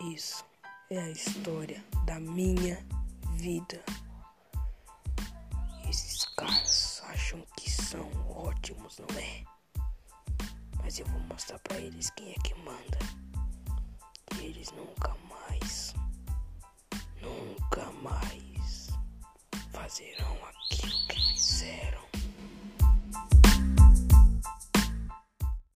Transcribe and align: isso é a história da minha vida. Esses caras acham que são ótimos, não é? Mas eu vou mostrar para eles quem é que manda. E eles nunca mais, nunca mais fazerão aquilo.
isso 0.00 0.44
é 0.90 0.98
a 0.98 1.10
história 1.10 1.84
da 2.06 2.18
minha 2.18 2.84
vida. 3.34 3.82
Esses 5.88 6.24
caras 6.36 7.02
acham 7.06 7.44
que 7.56 7.70
são 7.70 8.10
ótimos, 8.28 8.98
não 8.98 9.18
é? 9.18 9.44
Mas 10.82 10.98
eu 10.98 11.06
vou 11.06 11.20
mostrar 11.20 11.58
para 11.60 11.78
eles 11.78 12.08
quem 12.10 12.30
é 12.30 12.34
que 12.42 12.54
manda. 12.54 12.98
E 14.36 14.46
eles 14.46 14.72
nunca 14.72 15.14
mais, 15.28 15.92
nunca 17.20 17.84
mais 18.02 18.88
fazerão 19.70 20.36
aquilo. 20.46 20.89